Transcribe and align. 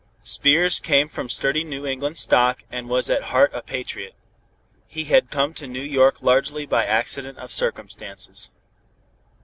Spears 0.23 0.79
came 0.79 1.07
from 1.07 1.29
sturdy 1.29 1.63
New 1.63 1.85
England 1.85 2.17
stock 2.17 2.63
and 2.71 2.89
was 2.89 3.07
at 3.07 3.25
heart 3.25 3.51
a 3.53 3.61
patriot. 3.61 4.15
He 4.87 5.03
had 5.03 5.29
come 5.29 5.53
to 5.53 5.67
New 5.67 5.79
York 5.79 6.23
largely 6.23 6.65
by 6.65 6.85
accident 6.85 7.37
of 7.37 7.51
circumstances. 7.51 8.49